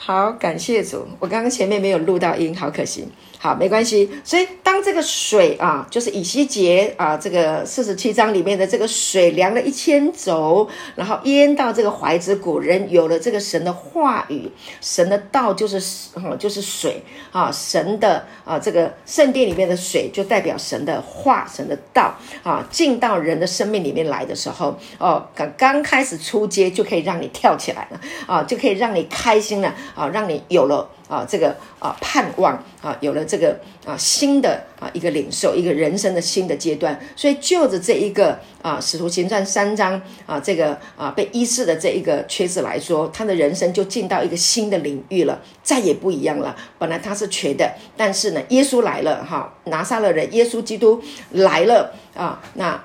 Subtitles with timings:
[0.00, 1.04] 好，感谢主。
[1.18, 3.08] 我刚刚前面没有录到音，好可惜。
[3.40, 4.08] 好，没关系。
[4.24, 14.50] 所以当这个水啊，就是以西结啊，这个四十七章里面的这个水量了一千肘，然后淹到这个怀子谷，人有了这个神的话语，
[14.80, 15.78] 神的道就是
[16.14, 30.88] 啊，就是水啊，神的啊，这个圣殿里面的水就代表神的话，神的道啊，进到人的生命里面来的时候，哦，刚刚开始出街就可以让你跳起来了啊，就可以让你开心了啊，让你有了。
[31.08, 37.00] 啊，这个啊盼望啊，有了这个啊新的啊一个领受，一个人生的新的阶段。
[37.16, 46.54] 所以就着这一个啊，使徒行传三章啊，这个啊被医治的这一个瘸子来说，他的人生就进到一个新的领域了，再也不一样了。
[46.78, 52.78] 本来他是瘸的，但是呢，耶稣来了哈，拿撒勒人耶稣基督来了啊，那。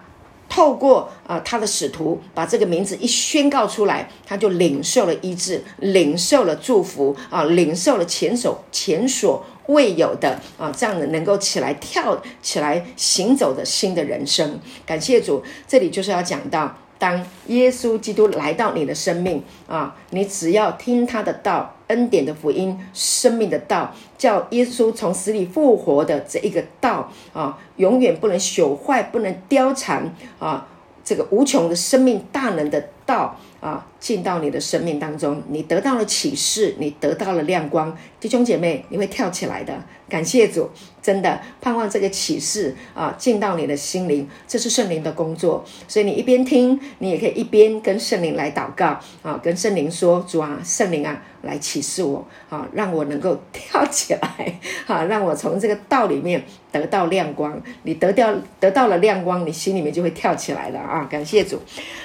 [0.53, 14.59] 透过啊、他的使徒把这个名字一宣告出来，他就领受了医治，领受了祝福啊、领受了前所前所未有的啊、这样的能够起来跳起来行走的新的人生。
[14.86, 16.77] 感谢主，这里就是要讲到。
[17.03, 30.65] 当耶稣基督来到你的生命啊，你只要听他的道，恩典的福音，生命的道，叫耶稣从死里复活的这一个道啊，永远不能朽坏，不能凋残啊，
[31.03, 33.35] 这个无穷的生命大能的道。
[33.59, 39.73] 啊，进到你的生命当中，你得到了启示，你得到了亮光，弟兄姐妹，你会跳起来的。
[40.14, 40.69] 感谢主，
[41.02, 45.66] 真的盼望这个启示啊，进到你的心灵，这是圣灵的工作。
[45.88, 57.59] 所以你一边听，你也可以一边跟圣灵来祷告啊，跟圣灵说：“主啊，圣灵啊，来启示我啊，让我能够跳起来啊，让我从这个道里面得到亮光。
[57.81, 61.08] 你得到得到了亮光，你心里面就会跳起来了啊！
[61.09, 61.59] 感谢主。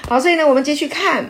[0.08, 1.28] 好，所以呢，我们继续看。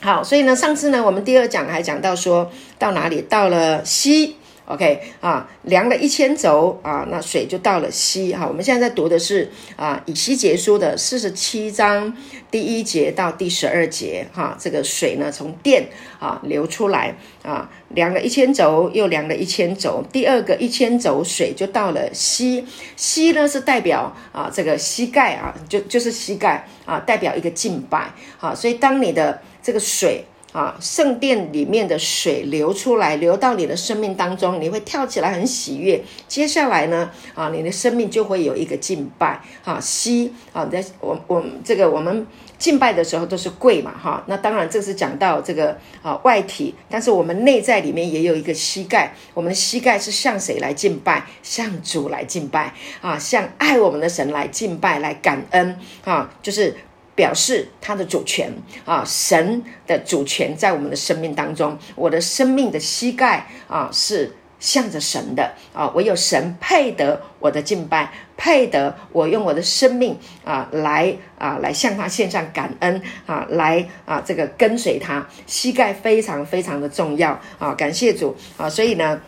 [0.00, 3.20] 好，所以呢，上次呢，我们第二讲还讲到说到哪里？
[3.20, 4.36] 到了西
[4.72, 8.32] ，OK 啊，量了一千肘啊，那水就到了膝。
[8.34, 12.16] 哈，我们现在在读的是啊，以西结书的四十七章
[12.50, 14.26] 第一节到第十二节。
[14.32, 15.88] 哈、这个水呢，从殿
[16.18, 22.64] 啊流出来啊，量了一千肘，又量了一千肘，第二个一千肘水就到了膝，
[22.96, 28.12] 膝呢是代表啊，这个膝盖啊，就就是膝盖啊，代表一个敬拜。
[28.40, 36.02] 啊，所以当你的这个水啊，圣殿里面的水流出来，流到你的生命当中，你会跳起来很喜悦。
[36.28, 42.26] 接下来呢，啊，你的生命就会有一个敬拜，哈，膝啊，在我我这个我们
[42.58, 51.24] 敬拜的时候都是跪嘛，哈，那当然这是讲到这个啊外体，但是我们内在里面也有一个膝盖，我们的膝盖是向谁来敬拜？
[51.42, 56.76] 向主来敬拜啊，向爱我们的神来敬拜，来感恩啊，就是。
[57.14, 58.52] 表示他的主权
[58.84, 61.78] 啊，神的主权在我们的生命当中。
[61.94, 75.26] 我的生命的膝盖啊，是向着神的啊，唯有神配得我的敬拜，配得我用我的生命啊来啊来向他献上感恩啊，来啊这个跟随他。
[75.46, 79.20] 膝盖非常非常的重要啊，感谢主啊，所以呢。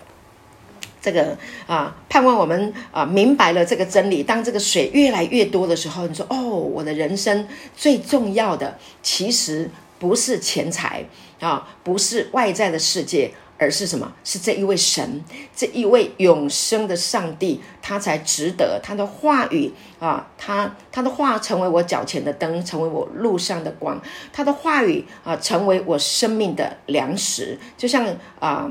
[1.04, 4.22] 这个啊，盼望我们啊明白了这个真理。
[4.22, 11.04] 当这个水越来越多的时候，你说哦，我的人生最重要的其实不是钱财
[11.40, 14.10] 啊，不是外在的世界，而是什么？
[14.24, 15.22] 是这一位神，
[15.54, 24.00] 这一位永生的上帝，他才值得他的话语啊，他他的话成为我脚前的灯，成为我路上的光，
[24.32, 27.58] 他的话语啊，成为我生命的粮食。
[27.76, 28.06] 就像
[28.40, 28.70] 啊，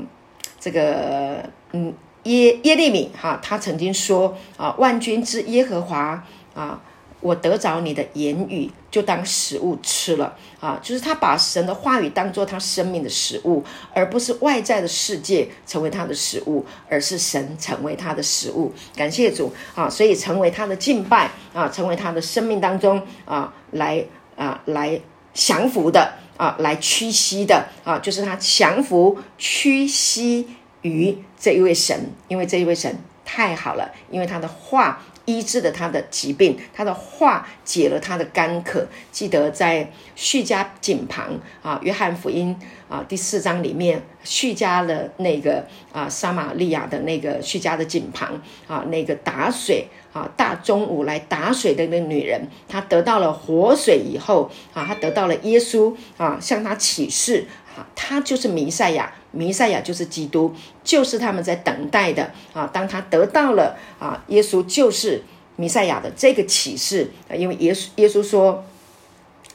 [0.58, 1.94] 这个嗯。
[2.24, 6.24] 耶耶利米哈，他曾经说啊，万军之耶和华
[6.54, 6.80] 啊，
[7.20, 13.62] 我得着你的言语，就当食物吃了啊，就是他把神的话语当做他生命的食物，
[13.94, 18.72] 而不是外在的世界成为他的食物，而是神成为他的食物。
[18.96, 24.04] 感谢主啊，所以成为他的敬拜啊，成为他的生命当中啊，来
[24.36, 24.98] 啊来
[25.34, 30.48] 降服的啊，来屈膝的啊，就是他降服屈膝。
[30.84, 31.94] 于这一位神，
[32.26, 38.86] 因为这一位神太好了，因为他的话医治了他的疾病，他的话解了他的干渴。
[39.12, 42.58] 记得在叙加井旁啊，约翰福音
[42.88, 59.12] 啊第四章里面，叙加的那个啊撒玛利亚的那个叙加的井旁啊，那个打水啊大中午来打水的那个女人，她得到了活水以后啊，她得到了耶稣啊向她启示啊，她就是弥赛亚。
[59.34, 62.70] 弥赛亚就是基督，就是他们在等待的啊。
[62.72, 65.22] 当他得到了啊，耶稣就是
[65.56, 68.64] 弥赛亚的这个启示，因为耶稣耶稣说，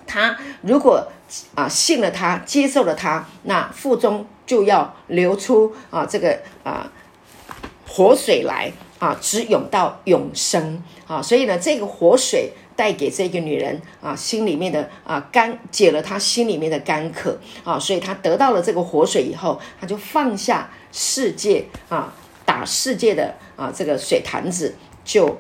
[0.06, 1.08] 他如果
[1.56, 6.92] 啊信了他，接受了他，那腹中就要流出啊这个啊
[7.88, 11.22] 活水来啊，直涌到永生啊。
[11.22, 22.14] 所以呢，这个活水带给这个女人啊心里面的啊干，解了她心里面的干渴啊，所以她得到了这个活水以后，她就放下世界啊。
[22.46, 24.74] 打世界的啊，这个水坛子
[25.06, 25.38] 就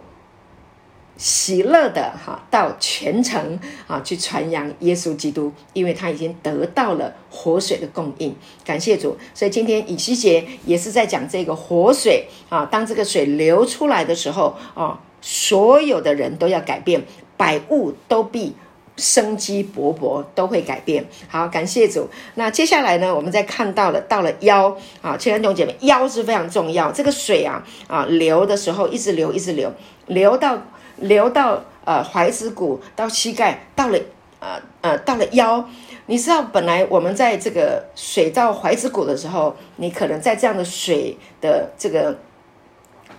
[1.18, 8.36] 喜乐的哈，到全城啊去传扬耶稣基督，因为他已经得到了活水的供应。
[8.64, 17.04] 感谢主，所以今天以西结也是在讲这个活水啊，当这个水流出来的时候啊，所有的人都要改变，
[17.40, 18.54] 百物都必。
[19.02, 21.06] 生机勃勃都会改变。
[21.30, 22.10] 好，感谢主。
[22.36, 26.92] 那接下来呢，我们再看到了到了腰啊，亲爱的弟兄姐妹，腰是非常重要。
[26.92, 29.72] 这个水啊啊流的时候一直流，一直流，
[30.08, 30.62] 流到
[30.98, 33.98] 流到呃踝子骨到膝盖，到了
[34.42, 35.66] 呃呃到了腰。
[36.08, 42.20] 你知道，本来我们在这个水到踝子骨的时候，你可能在这样的水的这个。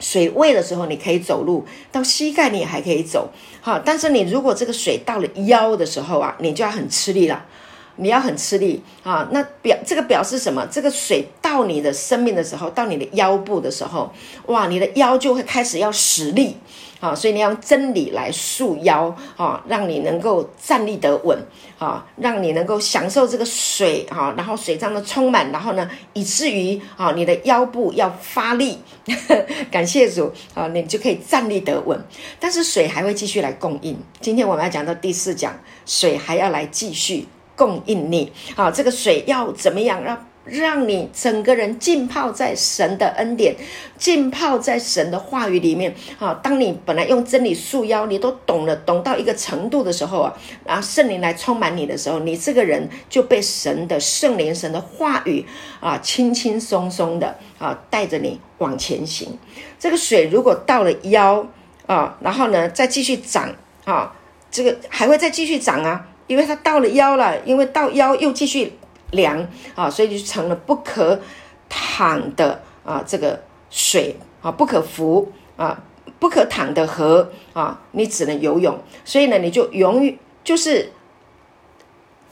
[0.01, 3.31] 水位的时候，你可以走路到膝盖，你也还可以走，
[3.61, 3.79] 好。
[3.79, 7.45] 但是你如果这个水到了腰的时候啊，你就要很吃力了，
[8.01, 9.29] 你要很吃力啊。
[9.31, 10.67] 那表这个表示什么？
[10.71, 14.13] 这个水到你的生命的时候，到你的腰部的时候，
[14.47, 16.57] 哇，你的腰就会开始要使力。
[17.01, 21.39] 啊，所以你要用真理来束腰啊，让你能够站立得稳
[21.79, 28.79] 啊，让你能够享受这个水啊，然后水这样的充满，然后呢，以至于啊，你的腰部要发力，
[29.73, 31.99] 感谢主啊，你就可以站立得稳。
[32.39, 33.99] 但是水还会继续来供应。
[34.21, 37.27] 今天我们要讲到第四讲，水还要来继续
[37.61, 40.27] 供应你啊，这个水要怎么样让？
[40.47, 43.55] 让你整个人浸泡在神的恩典，
[43.99, 46.33] 浸泡在神的话语里面啊！
[46.43, 50.35] 当你本来用真理束腰，你都懂了，懂到一个程度的时候啊，
[50.65, 55.45] 然后圣灵来充满你的时候，你这个人就被神的圣灵、神的话语
[55.79, 59.39] 啊，轻轻松松的啊，带着你往前行。
[59.79, 61.47] 这个水如果到了腰
[61.87, 63.55] 啊，然后呢，再继续涨
[63.85, 64.17] 啊，
[64.51, 68.73] 这个还会再继续涨啊，因为它到了腰了，因为到腰又继续。
[69.13, 69.45] 凉
[69.75, 71.21] 啊，所以就成了不可
[71.69, 75.83] 淌的啊，这个水啊，不可浮啊，
[76.21, 78.79] 不可淌的河啊，你只能游泳。
[79.05, 80.93] 所以呢，你就永远就是，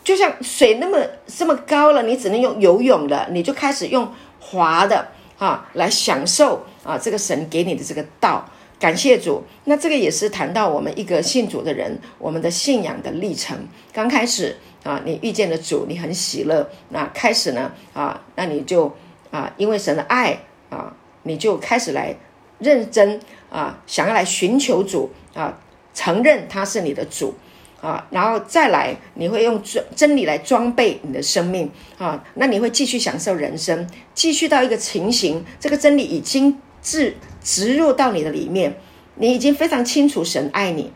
[0.05, 4.09] 就像水那么这么高了，你只能用游泳的，你就开始用
[4.39, 8.49] 滑的啊来享受啊这个神给你的这个道。
[8.79, 9.43] 感谢主。
[9.65, 13.59] 那这个也是谈到我们一个信主的人，我们的信仰的历程。
[13.93, 14.57] 刚开始。
[14.85, 16.67] 啊，你遇见了主，你很喜乐。
[16.91, 17.73] 那开始呢？
[17.93, 18.91] 啊，那你就
[19.31, 20.39] 啊，因为神的爱
[20.71, 20.95] 啊，
[21.25, 22.17] 你就开始来
[22.59, 23.21] 认真
[23.51, 25.59] 啊，想要来寻求主啊，
[25.93, 27.35] 承认他是你的主
[27.83, 38.77] 啊，然后再来，你会用真真理来装备你的生命啊，那你会继续享受人生，继续到一个情形，这个真理已经植植入到你的里面，
[39.17, 40.93] 你已经非常清楚神爱你。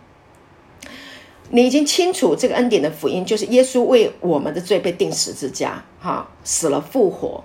[1.50, 7.44] 你已经清楚这个恩典的福音，就是耶稣为我们的罪被钉十字架，哈，死了复活，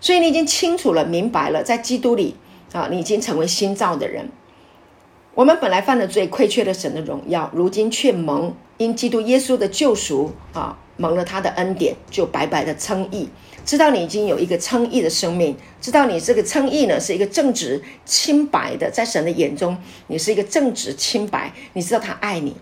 [0.00, 2.36] 所以你已经清楚了、明白了，在基督里
[2.72, 4.30] 啊，你已经成为新造的人。
[5.34, 13.28] 我们本来犯了罪，亏缺了神的荣耀，如今却蒙因基督耶稣的救赎啊，蒙了他的恩典，就白白的称义。
[13.68, 21.52] 知道你已经有一个称义的生命，知道你这个称义呢是一个正直清白的，在神的眼中，你是一个正直清白。
[21.74, 22.56] 你知道他爱你。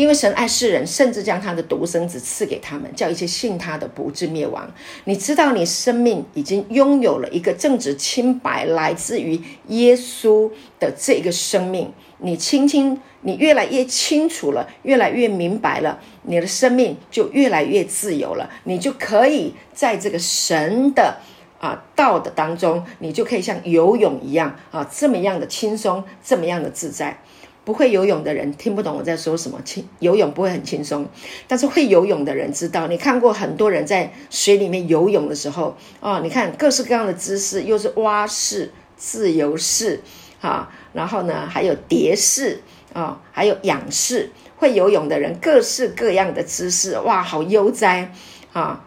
[0.00, 4.66] 因为神爱世人，甚至将他的独生子赐给他们，叫一切信他的不至灭亡。
[5.04, 9.38] 你知道，你生命已经拥有了一个正直清白，来自于
[9.68, 11.92] 耶稣的这个生命。
[12.16, 18.48] 你清清，你越来越清楚了，越来越明白了，你的生命就越来越自由了。
[18.64, 21.18] 你就可以在这个神的
[21.58, 27.20] 啊道的当中，你就可以像游泳一样啊，这么样的轻松，这么样的自在。
[27.62, 31.06] 不会游泳的人听不懂我在说什么，轻游泳不会很轻松，
[31.46, 32.86] 但是会游泳的人知道。
[32.88, 40.00] 你看过很多人在水里面游泳的时候，哦，你看各式各样的姿势，又是蛙式、自由式，
[40.40, 42.62] 啊，然后呢还有蝶式，
[42.94, 44.30] 啊，还有仰式。
[44.56, 48.12] 会游泳的人各式各样的姿势，哇，好悠哉，
[48.52, 48.84] 啊，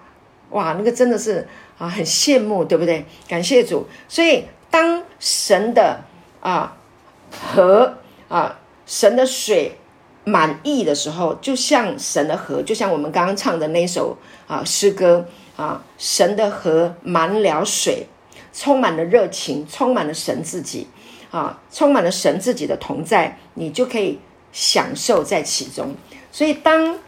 [0.50, 3.06] 哇，那个真的是啊，很羡慕，对不对？
[3.28, 3.88] 感谢主。
[4.08, 6.02] 所以当神的
[6.42, 6.76] 啊
[7.32, 8.60] 和啊。
[8.94, 9.76] 神的水
[10.24, 18.06] 满溢的时候，就像神的河，就像我们刚刚唱的那首啊诗歌啊，神的河满了水，
[18.54, 20.88] 充满了热情，充满了神自己
[21.32, 24.20] 啊，充满了神自己的同在，你就可以
[24.52, 25.96] 享受在其中。
[26.32, 27.00] 所以当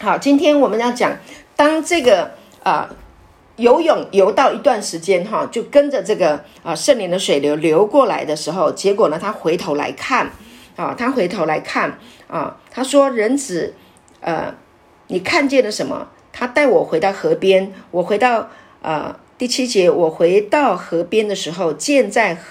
[0.00, 1.16] 好，今天我们要讲，
[1.54, 2.32] 当这个
[2.64, 2.90] 啊、
[3.54, 10.32] 游泳游到一段时间哈，就跟着这个啊、圣灵的水流流过来的时候，结果呢，他回头来看
[10.76, 13.74] 啊，他回头来看啊，他说：“人子，
[14.20, 14.54] 呃，
[15.08, 18.50] 你看见了什么？”他带我回到河边，我回到、
[18.82, 22.42] 呃、第七节，我回到河边的时候，见在河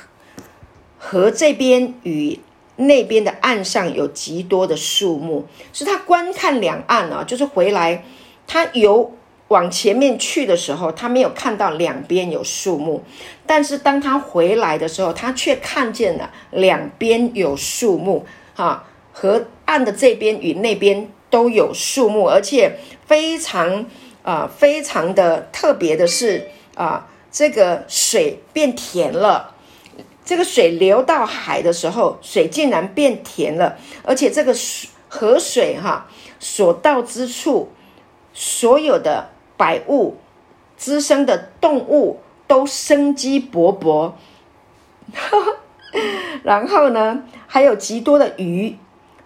[0.97, 2.39] 河这边与。
[2.77, 8.03] 那边的岸上有极多的树木，是他观看两岸啊，就是回来，
[8.45, 9.15] 他游
[9.49, 13.03] 往前面去的时候，他没有看到两边有树木，
[13.45, 18.25] 但是当他回来的时候，他却看见了两边有树木
[18.55, 23.85] 啊，河岸的这边与那边都有树木，而且非常
[24.23, 29.51] 啊，非常的特别的是啊，这个水变甜了。
[30.25, 34.55] 这个水流到海的时候，水竟然变甜了，而且这个
[35.07, 36.07] 河水哈
[36.39, 37.69] 所到之处，
[38.33, 40.15] 所有的百物、
[40.77, 44.11] 滋生的动物都生机勃勃。
[46.43, 48.75] 然后呢，还有极多的鱼，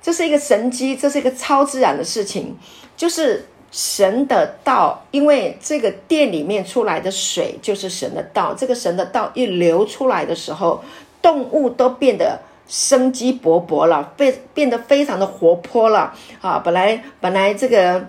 [0.01, 2.55] 这是一个神迹，这是一个超自然的事情，
[2.95, 3.45] 就是。
[3.71, 8.51] 神的道，因为这个殿里面出来的水就是神的道。
[8.51, 10.83] 这个神的道一流出来的时候，
[11.21, 16.15] 动物都变得生机勃勃了，变变得非常的活泼了。
[16.41, 18.07] 啊，本来本来这个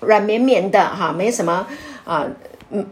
[0.00, 1.66] 软绵绵的哈，没什么
[2.04, 2.26] 啊，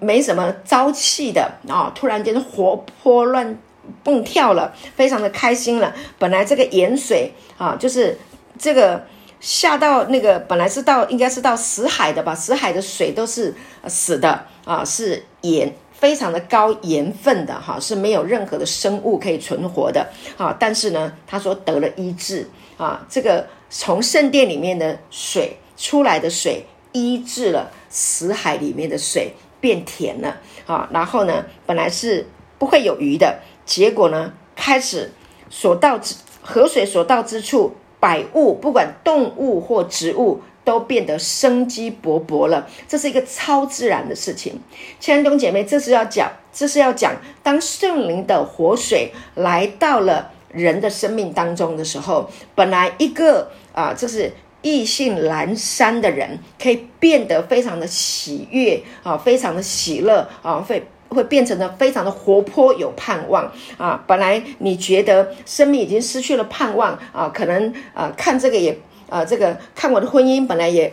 [0.00, 3.58] 没什么朝气的啊，突然间活泼乱
[4.02, 5.94] 蹦跳了，非常的开心了。
[6.18, 8.18] 本来这个盐水啊，就是
[8.58, 9.04] 这个。
[9.40, 13.54] 下到那个本来是到应该是到死海的吧，死海的水都是
[13.87, 20.08] 死的啊，是盐，非常的高盐分的哈，是没有任何的生物可以存活的
[20.38, 20.56] 啊。
[20.58, 30.88] 但是呢，他说得了医治啊，这个从圣殿里面的水出来的水医治了死海里面的水变甜了啊。
[30.90, 32.26] 然后呢，本来是
[32.58, 35.12] 不会有鱼的，结果呢，开始
[35.50, 37.74] 所到之河水所到之处。
[38.00, 42.68] 百物，不管动物或植物，都变得生机勃勃了。
[42.86, 44.60] 这是一个超自然的事情。
[45.00, 54.30] 亲爱的姐妹，这是要讲，这是要讲，当圣灵的活水来到了人的生命当中的时候，本来一个啊，这是
[54.64, 60.85] 意兴阑珊的人，可以变得非常的喜悦啊，非常的喜乐啊，会。
[61.11, 64.02] 会变成的非常的活泼，有盼望啊！
[64.04, 68.76] 本来你觉得生命已经失去了盼望啊，可能啊看这个也
[69.09, 70.92] 啊这个看我的婚姻本来也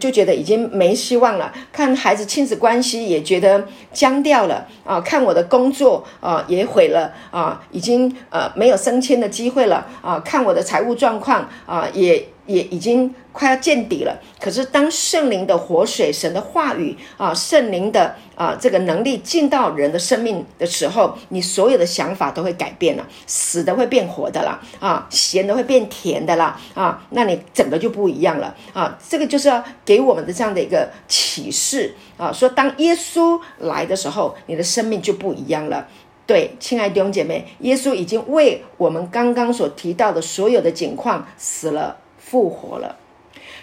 [0.00, 13.14] 就觉得已经没希望了，看孩子亲子关系也觉得僵掉了啊，看我的工作啊也毁了啊，已经呃没有升迁的机会了啊，看我的财务状况啊也也已经。
[13.32, 28.98] 快要见底了，可是当圣灵的活水、神的话语啊，圣灵的啊这个能力进到人的生命的时候，你所有的想法都会改变了，死的会变活的了啊，咸的会变甜的了啊，那你整个就不一样了啊。
[29.08, 35.86] 这个就是要给我们的这样的一个启示啊，说当耶稣来的时候，你的生命就不一样了。
[36.26, 41.96] 对，亲爱的弟兄姐妹，耶稣已经为我们刚刚所提到的所有的景况死了、
[42.30, 42.96] 复活了。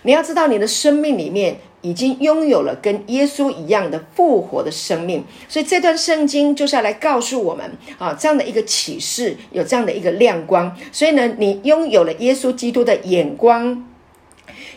[0.03, 10.75] 你要知道，你的生命里面已经拥有了跟耶稣一样的复活的生命，所以这段圣经就是要来告诉我们啊，这样的一个启示，有这样的一个亮光。
[10.91, 13.85] 所以呢，你拥有了耶稣基督的眼光，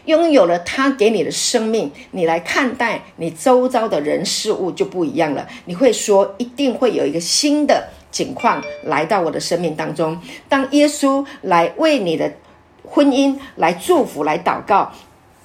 [0.07, 5.47] 拥有了他给你的生命，你来看待你周遭的人事物就不一样了。
[5.67, 10.19] 你会说，一定会有一个新的景况来到我的生命当中。
[10.49, 12.33] 当耶稣来为你的
[12.91, 14.93] 婚姻来祝福、来祷告。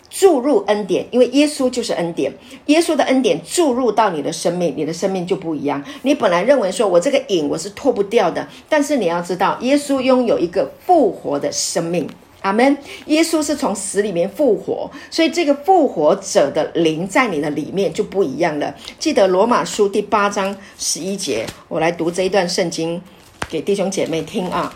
[0.07, 2.31] 注入恩典，因为耶稣就是恩典。
[2.67, 5.83] 耶稣的恩典注入到你的生命，你的生命就不一样。
[6.03, 12.07] 你本来认为说我这个瘾我是脱不掉的，但是你要知道，耶稣拥有一个复活的生命。
[12.43, 12.77] 阿门。
[13.07, 18.73] 耶稣是从死里面复活，所以这个复活者的灵在你的里面就不一样了。
[18.97, 23.01] 记得罗马书第八章十一节，我来读这一段圣经
[23.49, 24.73] 给弟兄姐妹听啊。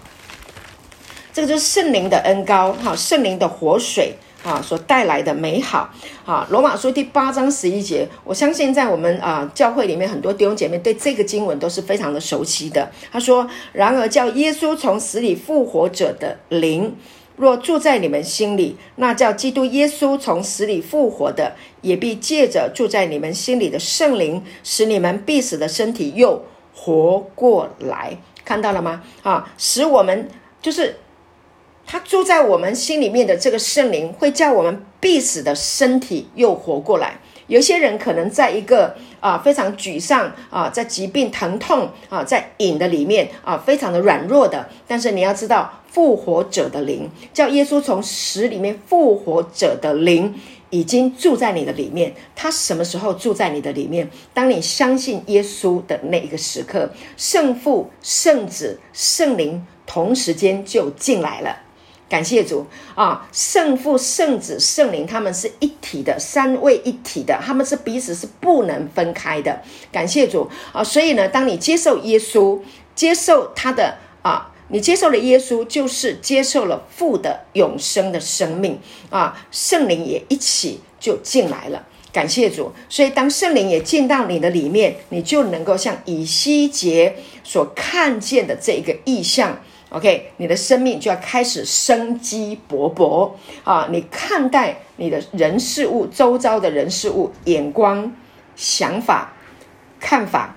[1.39, 4.13] 这个就是圣灵的恩膏，哈，圣灵的活水。
[4.43, 5.89] 啊，所带来的美好
[6.25, 12.89] 啊，《罗马书》第八章十一节，我相信在我们啊教会里面很多弟兄姐妹对这个经文都是非常的熟悉的。
[13.12, 16.96] 他说：“然而叫耶稣从死里复活者的灵，
[17.36, 26.43] 若住在你们心里，那叫基督耶稣从死里复活的，也必借着住在你们心里的圣灵，使你们必死的身体又
[26.74, 29.03] 活过来。”看到了吗？
[29.24, 30.29] 啊，使我们
[30.62, 30.96] 就是。
[31.91, 37.19] 他住在我们心里面的这个圣灵，会叫我们必死的身体又活过来。
[37.48, 44.69] 有些人可能在一个啊非常沮丧啊，在疾病疼痛啊，在瘾的里面啊，非常的软弱的。
[44.88, 50.36] 但是你要知道，复活者的灵，叫耶稣从死里面复活者的灵，
[50.69, 52.13] 已经住在你的里面。
[52.36, 54.08] 他什么时候住在你的里面？
[54.31, 61.63] 当你相信耶稣的那一个时刻，圣父、圣子、圣灵同时间就进来了。
[62.10, 63.30] 感谢主啊！
[63.32, 69.62] 圣父、圣子、圣灵，他们是一体的，三位一体的，他们是彼此是不能分开的。
[69.92, 70.84] 感谢主啊！
[70.84, 72.60] 所以呢，当你接受耶稣，
[72.96, 78.80] 接受他的啊，你接受了耶稣，就是接受了父的永生的生命
[79.12, 81.86] 啊，圣灵也一起就进来了。
[82.12, 82.72] 感谢主！
[82.89, 89.62] 所以当圣灵也进到你的里面，你就能够像以西结所看见的这个异象。
[89.89, 93.31] OK，你的生命就要开始生机勃勃
[93.63, 93.88] 啊！
[93.89, 98.15] 你看待你的人事物、周遭的人事物，眼光、
[98.55, 99.34] 想法、
[100.00, 100.55] 看法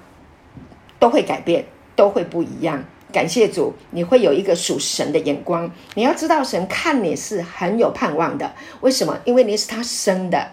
[0.98, 1.64] 都会改变，
[1.96, 2.84] 都会不一样。
[3.10, 5.72] 感谢主，你会有一个属神的眼光。
[5.94, 8.52] 你要知道，神看你是很有盼望的。
[8.82, 9.18] 为什么？
[9.24, 10.48] 因为你是他生的。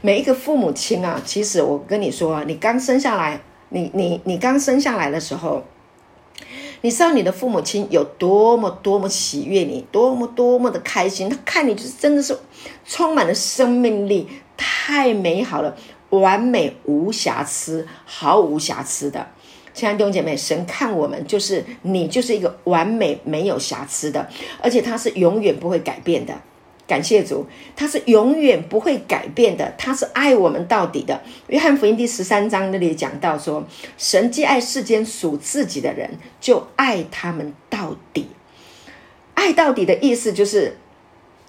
[0.00, 5.64] 每一个父母亲啊，其实我跟你说，你刚生下来，你你你刚生下来的时候。
[6.82, 11.28] 你知道你的父母亲有多么多么喜悦你，多么多么的开心。
[11.28, 12.36] 他看你就是真的是
[12.86, 15.76] 充满了生命力，太美好了，
[16.08, 19.26] 完美无瑕疵，毫无瑕疵的。
[19.72, 24.28] 亲爱的弟兄姐妹，神看我们就是你就是一个完美没有瑕疵的，
[24.60, 26.34] 而且他是永远不会改变的。
[26.90, 31.22] 感谢主，他是永远不会改变的，他是爱我们到底的。
[31.46, 33.64] 约翰福音第十三章那里讲到说，
[33.96, 38.26] 神既爱世间属自己的人，就爱他们到底。
[39.34, 40.78] 爱到底的意思就是，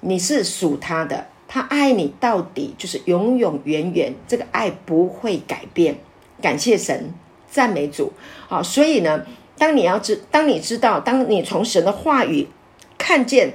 [0.01, 5.97] 你是属他的，他爱你到底，就是永永远远，这个爱不会改变。
[6.39, 7.15] 感谢神，
[7.49, 8.13] 赞美主。
[8.47, 9.25] 好，所以呢，
[9.57, 12.47] 当你要知，当你知道，当你从神的话语
[12.99, 13.53] 看见。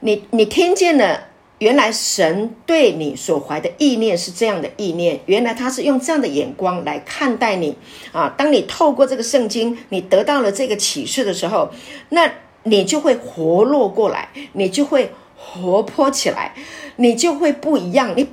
[0.00, 7.76] 你你听见了，原来神对你所怀的意念是这样的意念，原来他是用这样的眼光来看待你
[8.12, 8.32] 啊！
[8.38, 11.70] 当你透过这个圣经，你得到了这个启示的时候，
[12.10, 12.32] 那
[12.62, 16.54] 你就会活络过来，你就会活泼起来，
[16.96, 18.14] 你就会不一样。
[18.16, 18.28] 你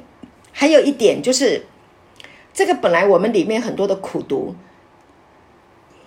[0.52, 1.66] 还有一点就是，
[2.54, 4.54] 这个本来我们里面很多的苦读，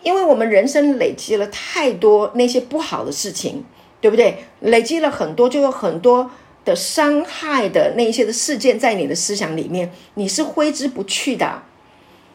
[0.04, 3.64] 因为我们人生累积了太多那些不好的事情。
[4.00, 4.44] 对不对？
[4.60, 6.30] 累积了很多，就有很多
[6.64, 11.62] 的伤害的那一些的事件在你的思想里面，你是挥之不去的，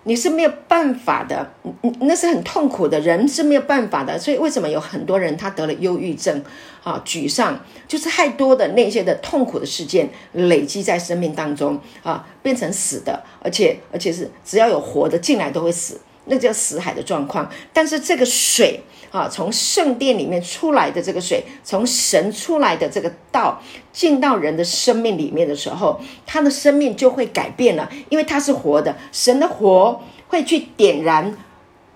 [0.03, 1.53] 你是没有办法的，
[2.01, 4.19] 那是很痛苦的，人是没有办法的。
[4.19, 6.43] 所以为什么有很多人他得了忧郁症
[6.83, 15.99] 啊、沮丧，就是太多的那些的痛苦的事件累积在生命当中啊，变成死的，而且而且是只要有活的进来都会死。
[16.25, 18.79] 那叫死海的状况，但是这个水
[19.13, 31.37] 啊，从圣殿里面出来的这个水，从神出来的这个道进到人的生命里面的时候，他的生命就会改变了，因为他是活的，神的活会去点燃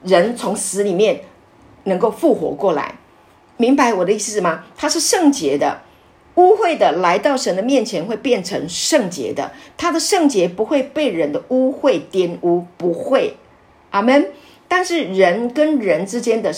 [0.04, 1.22] 人从死里面
[1.86, 3.00] 能够复活过来，
[3.58, 4.66] 明白我的意思吗？
[4.78, 5.82] 他是圣洁的，
[6.36, 13.38] 污秽的来到神的面前会变成圣洁的，他的圣洁不会被人的污秽玷污，不会。
[13.90, 14.28] 阿门。
[14.70, 16.52] 但是人跟人之间的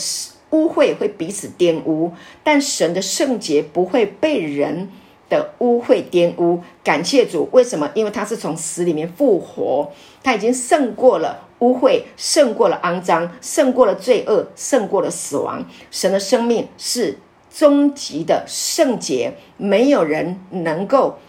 [0.51, 2.11] 污秽会彼此玷污，
[2.43, 4.89] 但神的圣洁不会被人
[5.29, 6.61] 的污秽玷污。
[6.83, 7.89] 感谢主，为什么？
[7.93, 9.91] 因为他是从死里面复活，
[10.23, 15.65] 他已经胜过了污秽，胜过了肮脏，胜过了罪恶，胜过了死亡。
[15.91, 17.17] 神的生命是
[17.49, 21.19] 终极的圣洁，没有人能够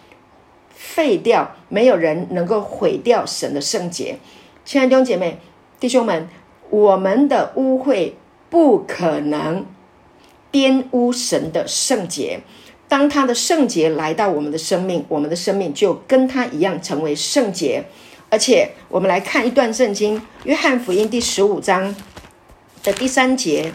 [0.69, 4.17] 废掉，没有人能够毁掉神的圣洁。
[4.65, 5.37] 亲爱的弟兄姐妹。
[5.79, 6.29] 弟兄们，
[6.69, 8.11] 我们的污秽
[8.51, 9.65] 不可能
[10.51, 12.41] 玷污神的圣洁。
[12.89, 17.85] 当他的圣洁来到我们的生命，我们的生命就跟他一样成为圣洁。
[18.29, 21.95] 而且，我们来看一段圣经，《约翰福音》第十五章
[22.83, 23.71] 的第三节。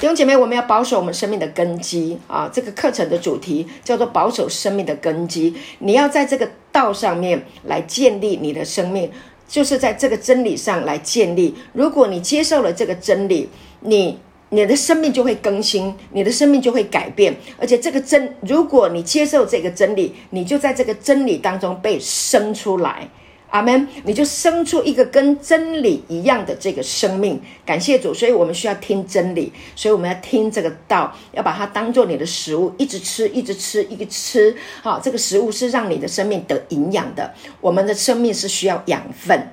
[0.00, 2.50] 弟兄姐妹，我们要保守我们生命的根基啊！
[2.50, 5.54] 这个课程的主题叫做“保守生命的根基”。
[5.80, 9.10] 你要在这个道上面来建立你的生命。
[9.48, 11.54] 就是在这个真理上来建立。
[11.72, 13.48] 如果你接受了这个真理，
[13.80, 14.18] 你
[14.50, 17.36] 你的生命就会更新，你的生命就会改变。
[17.58, 23.08] 而且这个真，如果你接受这个真理，你就在这个真理当中被生出来。
[23.50, 23.88] 阿门！
[24.04, 28.12] 你就生出一个跟真理一样的这个生命，感谢主。
[28.12, 34.54] 所以我们需要听真理，所以我们要听这个道，要把它当做你的食物，一直吃，一直吃，一直吃。
[34.82, 37.32] 好，这个食物是让你的生命得营养的。
[37.62, 39.48] 我们的生命是需要养分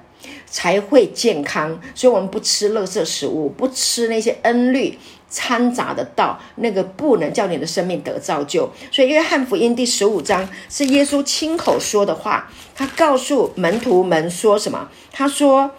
[0.46, 4.98] 才会健康，所以我们不吃垃圾食物，不吃那些恩律。
[5.28, 8.72] 掺杂的道，那个不能叫你的生命得造就。
[8.90, 12.50] 所以，约翰福音第十五章是耶稣亲口说的话。
[12.74, 14.90] 他告诉门徒们说什么？
[15.12, 15.72] 他说：“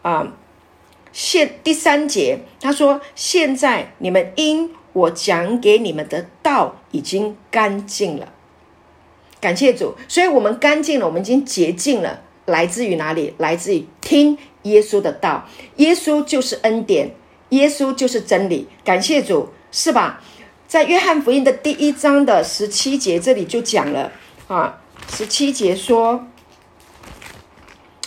[0.00, 0.32] 啊，
[1.12, 8.32] 现第三节，他说：现在你们因我讲给你们的道已经干净了。
[9.40, 12.22] 感谢主，所以我们干净了，我们已经洁净了。
[12.46, 13.34] 来自于哪里？
[13.38, 15.46] 来自于听耶稣的道。
[15.76, 17.14] 耶稣就是恩典。”
[17.52, 20.22] 耶稣就是真理，感谢主，是吧？
[20.66, 24.10] 在约翰福音的第一章的十七节，这里就讲了
[24.48, 26.24] 啊，十七节说，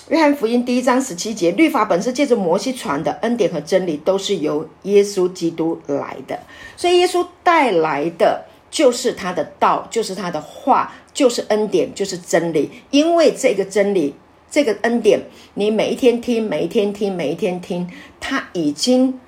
[0.09, 6.39] 约翰福音第一章十七节，律法本是借着摩西传的，恩典和真理都是由耶稣基督来的，
[6.75, 14.15] 所以耶稣带来的就是他的道，就是他的话，就是恩典，就是真理，因为这个真理，
[14.55, 15.21] 这个恩典，
[15.55, 17.91] 你每一天听，每一天听，每一天听，
[18.21, 19.19] 他已经。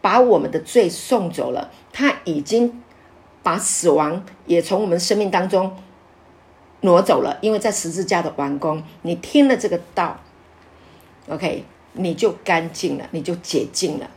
[0.00, 2.82] 把我们的罪送走了，他已经
[3.42, 5.74] 把死亡也从我们生命当中
[6.82, 10.20] 挪走了，因为在十字架的完工，你听了这个道
[11.28, 14.10] ，OK，你就干净了，你就洁净了，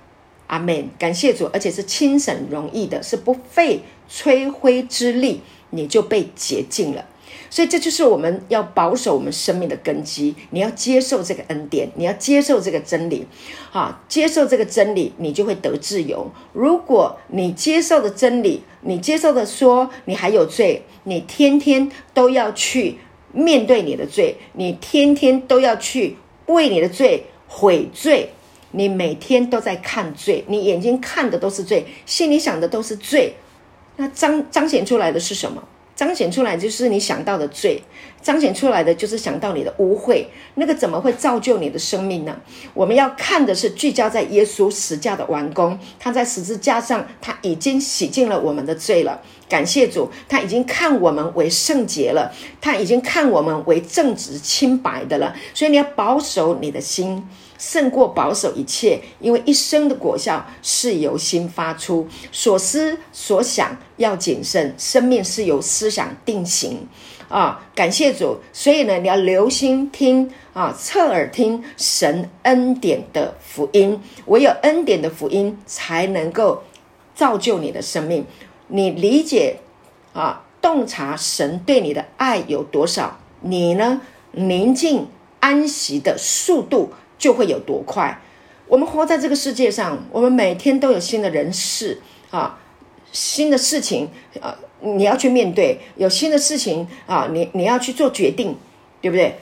[0.48, 5.40] 阿门，感谢主，而且是轻省容易的，是不费吹灰之力，
[5.70, 7.06] 你就被洁净了。
[7.50, 10.36] 所以这就是我们要保守我们生命的根基。
[10.50, 13.26] 你要接受这个恩典，你要接受这个真理，
[13.72, 16.32] 啊，接受这个真理，你就会得自由。
[16.54, 22.98] 如果你接受的真理，你接受的说你还有罪，你天天都要去
[23.32, 28.32] 面对你的罪，你天天都要去为你的罪悔罪，
[28.72, 33.36] 你每天都在看罪，你眼睛看的都是罪，心里想的都是罪，
[33.96, 35.64] 那彰彰显出来的是什么？
[35.98, 37.82] 彰显出来就是你想到的罪，
[38.22, 42.40] 彰显出来的就是想到你的污秽，那个怎么会造就你的生命呢？
[42.76, 52.32] 我们要看的是聚焦在耶稣十架的完工，他在十字架上他已经洗净了我们的罪了，感谢主，他已经看我们为圣洁了，
[52.62, 57.28] 他已经看我们为正直清白的了，所以你要保守你的心。
[57.58, 66.88] 胜过保守一切，因为一生的果效是由心发出，所思所想要谨慎，生命是由思想定型
[67.28, 67.68] 啊！
[67.76, 76.64] 感谢主，所以呢，你要留心听啊，侧耳听神恩典的福音，唯有恩典的福音才能够
[77.16, 78.26] 造就你的生命。
[78.68, 79.58] 你理解
[80.14, 85.08] 啊，洞察神对你的爱有多少，你呢，宁静
[85.40, 86.92] 安息的速度。
[87.18, 88.22] 就会有多快。
[88.68, 92.02] 我们活在这个世界上，我们每天都有新的人事
[92.32, 92.60] 啊，
[93.12, 94.10] 新的事情
[94.42, 98.58] 啊，你要去面对，有新的事情啊，你你要去做决定，
[99.02, 99.40] 对不对？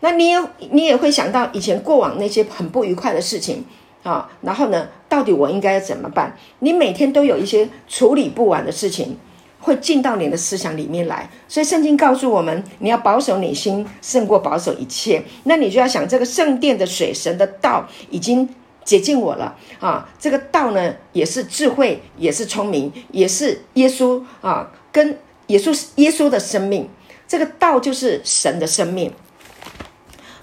[0.00, 3.64] 那你也你也会想到以前过往那些很不愉快的事情
[4.02, 6.36] 啊，然后呢，到底我应该怎么办？
[6.58, 9.16] 你每天都有一些处理不完的事情。
[9.62, 15.22] 会进到你的思想里面来，所以圣经告诉我们，你要保守你心，胜过保守一切。
[15.44, 18.48] 那你就要想，这个圣殿的水，神的道已经
[18.84, 20.08] 接近我了啊！
[20.18, 26.88] 这个道呢，也是智慧，也是聪明，也是耶稣啊，跟耶稣耶稣的生命，
[27.28, 29.12] 这个道就是神的生命。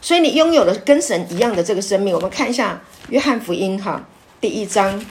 [0.02, 2.16] 所以你拥有了跟神一样的这个生命。
[2.16, 4.08] 我们看一下约翰福音哈，
[4.40, 5.06] 第一章，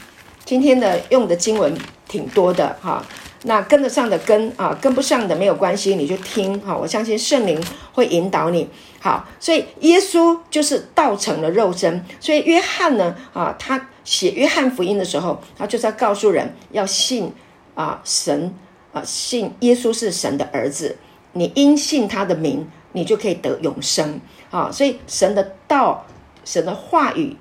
[0.47, 1.77] 今天的用的经文
[2.09, 3.05] 挺多的哈。
[3.45, 6.77] 那跟得上的跟啊，跟不上的没有关系，你就听哈。
[6.77, 8.69] 我相信圣灵会引导你。
[9.01, 12.05] 好，所以耶稣就是道成了肉身。
[12.19, 17.33] 所以约翰呢啊，他写约翰福音的时候，他就是要告诉人要信
[17.75, 18.53] 啊神
[18.93, 20.97] 啊，信耶稣是神的儿子。
[21.35, 24.21] 你因信他的名，你就可以得永生
[24.51, 24.69] 啊。
[24.73, 26.05] 所以神的道，
[26.45, 27.37] 神的话语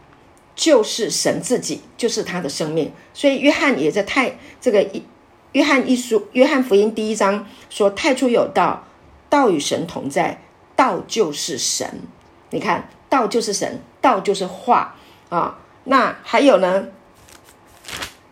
[0.56, 2.92] 就是神自己，就是他的生命。
[3.16, 5.02] 所以约翰也在太这个一。
[5.58, 8.84] 约翰一书，约翰福音第一章说：“太初有道，
[9.28, 10.40] 道与神同在，
[10.76, 12.00] 道就是神。
[12.52, 14.96] 你看，道就是神，道就是话
[15.30, 15.58] 啊。
[15.86, 16.86] 那还有呢，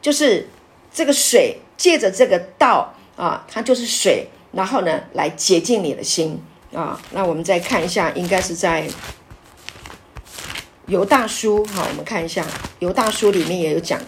[0.04, 0.48] 就是
[0.94, 6.40] 这个水借着这个道啊，它就是水，然后呢来洁净你的心
[6.76, 7.02] 啊。
[7.10, 8.88] 那我们再看一下，应该是在
[10.86, 12.46] 犹大书，好，我们看一下
[12.78, 14.00] 犹大书里面也有讲。”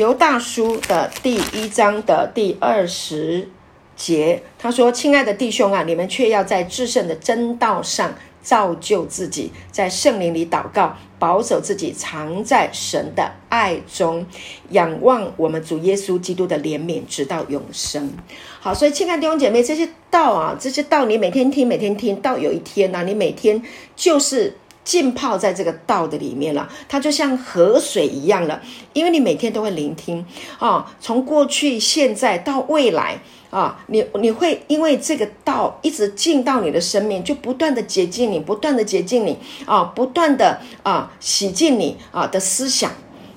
[0.00, 3.46] 犹大书的第一章的第二十
[3.94, 14.24] 节，他说：“亲爱的弟兄啊，你们却要在至圣的真道上造就自己，在圣灵里祷告，保守自己，藏在神的爱中，
[14.70, 18.10] 仰望我们主耶稣基督的怜悯，直到永生。”
[18.58, 23.62] 好，所以亲爱的弟兄姐妹，这些道啊，这些道，你每天听，每天听到有一天呢、啊，你每天
[23.94, 24.56] 就是。
[24.82, 28.60] 浸泡在这个道的里面了，它就像河水一样了，
[28.92, 30.24] 因为你每天都会聆听
[30.58, 33.18] 啊，从过去、现在到未来
[33.50, 42.90] 啊，你你会因为这个道一直进到你的生命，就不断的洁净你，不断的洁净你啊，不断的啊洗净你啊的思想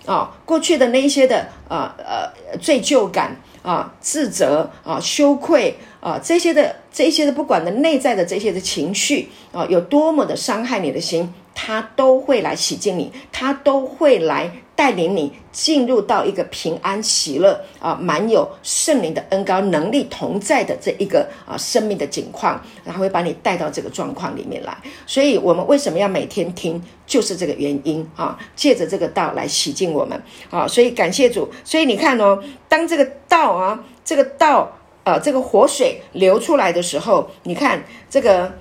[0.06, 5.78] 啊，过去的那一些的啊呃罪疚感啊、自责啊、羞愧。
[6.04, 24.78] 啊，这些的这些的，不管的内在的这些的情绪啊，有多么的伤害你的心，他都会来洗净你，他都会来带领你进入到一个平安喜乐啊，满有圣灵的恩膏能力同在的这一个啊生命的景况，然后会把你带到这个状况里面来。
[25.08, 30.68] 所以，我们为什么要每天听，就是这个原因啊，借着这个道来洗净我们啊。
[30.68, 31.50] 所以，感谢主。
[31.64, 34.70] 所以你看哦，当这个道啊，这个道。
[35.04, 38.54] 呃，这个活水流出来的时候，你看这个，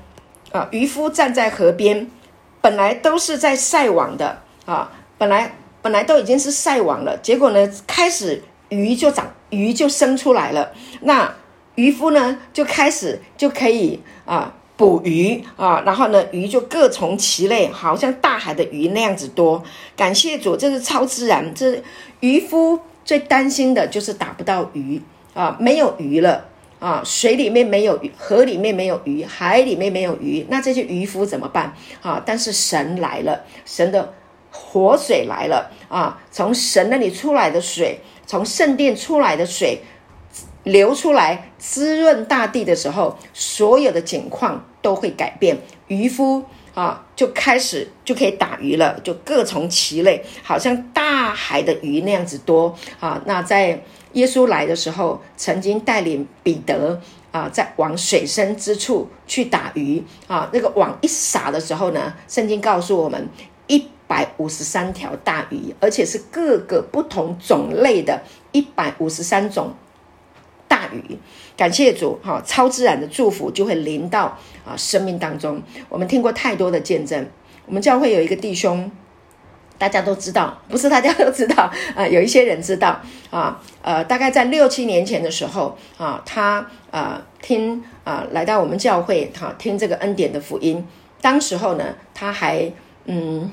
[0.51, 2.11] 啊、渔夫站在河边，
[2.61, 10.73] 本来都是在晒网的啊，本来本来都已经是晒网了，结果呢，开始鱼就长，鱼就生出来了。
[11.03, 11.33] 那
[11.77, 19.63] 渔夫呢，就开始就可以啊捕鱼啊，然后呢，鱼就各从其类，好像大海的鱼那样子多。
[19.97, 21.55] 感谢主，这是超自然。
[21.55, 21.81] 这
[22.21, 25.01] 渔夫最担心的就是打不到鱼。
[25.35, 26.45] 啊，没有鱼了
[26.79, 27.01] 啊！
[27.05, 32.21] 水里面没有鱼，河里面没有鱼，海里面没有鱼，那这些渔夫怎么办啊？
[32.27, 34.13] 但是神来了，神的
[34.51, 36.21] 活水来了啊！
[36.31, 39.81] 从神那里出来的水，从圣殿出来的水
[40.65, 45.57] 流出来，滋润大地的时候，所有的景况都会改变。
[45.87, 53.23] 渔夫啊，就开始就可以打鱼了，就各从其类，好像大海的鱼那样子多啊！
[53.25, 53.83] 那在。
[54.13, 60.49] 耶稣来的时候，曾经带领彼得啊，在往水深之处去打鱼啊。
[60.53, 63.29] 那个网一撒的时候呢，圣经告诉我们，
[63.67, 68.23] 一百五十三条大鱼，而且是各个不同种类的，
[68.53, 69.73] 一百五十三种
[70.69, 71.19] 大鱼。
[71.57, 75.63] 感谢主，哈，超自然的祝福就会临到啊生命当中。
[75.89, 77.27] 我们听过太多的见证，
[77.67, 78.91] 我们教会有一个弟兄。
[79.79, 81.65] 大家都知道，不是大家都知道
[81.97, 90.87] 啊、呃，有一些人知道啊，呃，大概在六七年前的时候啊，他呃听啊来到我们教会哈、听这个恩典的福音，
[91.21, 92.71] 当时候呢，他还
[93.07, 93.53] 嗯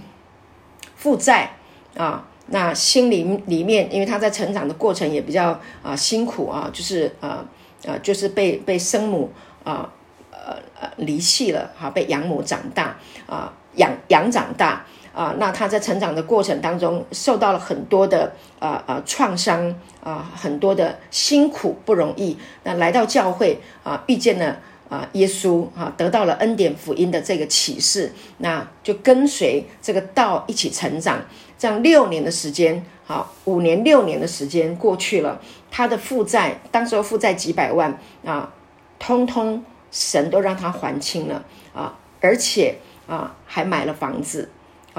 [0.95, 1.53] 负债
[1.97, 7.43] 啊，那心里里面，因为他在成长的过程也比较啊辛苦啊，就是啊
[7.87, 9.31] 啊就是被被生母
[9.63, 9.89] 啊
[10.31, 14.85] 呃呃离弃了哈、被养母长大啊养养长大。
[15.13, 22.37] 啊，那他在成长的过程当中受到了很多的啊啊创伤啊，很多的辛苦不容易。
[22.63, 31.21] 那来到教会啊，遇见了啊耶稣啊，得到了恩典福音的这个启示，那就跟随这个道一起成长。
[31.57, 38.53] 这样六年的时间，好，五年六年的时间过去了，他的负债，当时候负债几百万啊，
[38.97, 41.43] 通通神都让他还清了
[41.73, 44.49] 啊，而且啊还买了房子。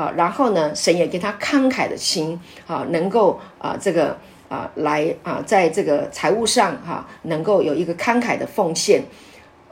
[0.00, 4.16] 啊，然后呢，神也给他慷慨的心，啊，能够啊，这个
[4.48, 9.02] 啊，来啊，在这个财务上哈、能够有一个慷慨的奉献，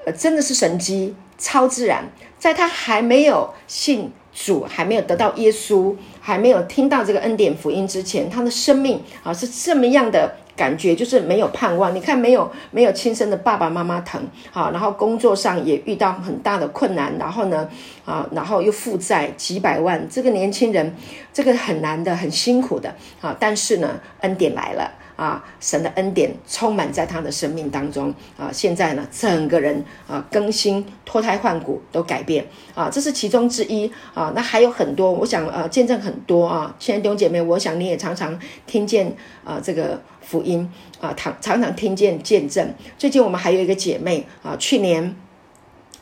[0.05, 2.05] 呃，真的是神迹，超自然。
[2.39, 10.37] 在他还没有信主，还没有得到耶稣，还没有听到这个恩典福音之前，他的生命啊是这么样的。
[10.59, 17.69] 感觉就是没有盼望，你看没有没有亲生的爸爸妈妈疼，好，然后工作上也遇到很大的困难，然后呢，
[18.05, 20.93] 啊，然后又负债几百万，这个年轻人，
[21.33, 24.91] 这个很难的，很辛苦的，啊，但是呢，恩典来了。
[25.19, 28.53] 啊，神的恩典充满在他的生命当中啊！
[28.53, 34.33] 现在呢，整个人啊更新、脱胎换骨都改变啊，这是其中之一啊。
[34.37, 36.73] 那还有很多，我想呃、啊，见证很多啊。
[36.79, 39.13] 亲爱的弟兄姐妹，我想你也常常听见
[39.45, 42.73] 啊这个福音啊，常常常听见见证。
[42.97, 45.17] 最近我们还有一个姐妹啊，去年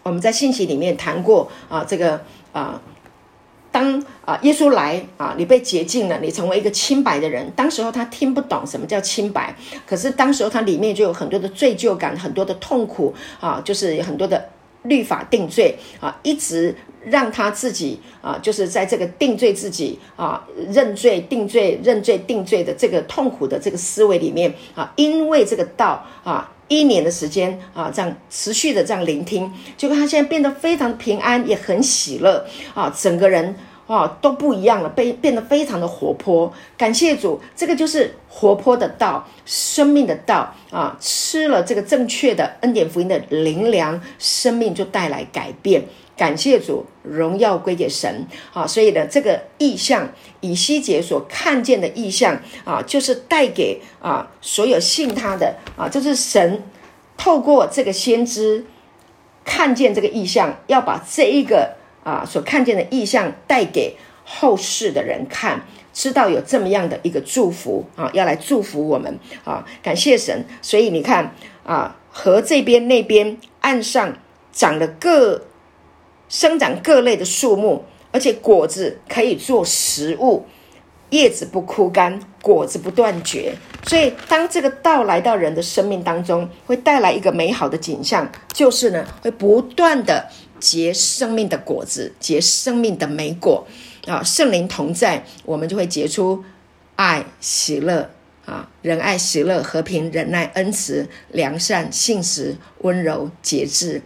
[0.02, 2.20] 我们在信息里面谈过啊，这个
[2.52, 2.82] 啊。
[3.76, 7.52] 当啊，耶稣来啊，你被洁净了，你成为一个清白的人。
[7.54, 9.54] 当时候他听不懂什么叫清白，
[9.86, 14.42] 可是当时候他里面就有很多的罪疚感，很多的痛苦啊，就是很多的
[14.84, 26.50] 律法定罪啊，一直让他自己啊，就是在这个定罪自己啊，认罪定罪、认罪定罪的这个痛苦的这个思维里面啊，因为这个道啊。
[26.68, 33.54] 一年的时间啊，这样持续的这样聆听，结果他现在变得非常平安，也很喜乐啊，整个人
[33.86, 36.52] 啊都不一样了，被变得非常的活泼。
[36.76, 45.84] 感谢主，这个就是活泼的道，生命的道啊，吃了这个正确的恩典福音的灵粮，生命就带来改变。
[46.16, 48.66] 感谢主，荣耀归给神啊！
[48.66, 56.62] 所以呢，这个意象，以西结所看见的意象啊，就是带给啊所有信他的啊，就是神
[57.18, 58.64] 透过这个先知
[59.44, 69.62] 看见这个意象，要把这一个啊所看见的意象带给后世的人看，知道有这么样的一个祝福啊，要来祝福我们啊！
[69.82, 70.46] 感谢神。
[70.62, 74.16] 所以你看啊，河这边那边岸上
[74.50, 75.42] 长了各。
[76.28, 80.44] 生长各类的树木，而且果子可以做食物，
[81.10, 83.54] 叶子不枯干，果子不断绝。
[83.86, 93.64] 所以，当这个道来到人的生命当中，会带来一个美好的景象，就是呢，会不断的结生命的果子，结生命的美果
[94.08, 94.20] 啊！
[94.24, 96.42] 圣灵同在，我们就会结出
[96.96, 98.10] 爱、喜乐
[98.44, 104.02] 啊，仁爱、喜乐、和平、忍耐、恩慈、良善、信实、温柔、节制，